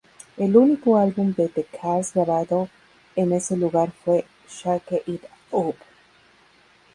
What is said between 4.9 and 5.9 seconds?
It Up".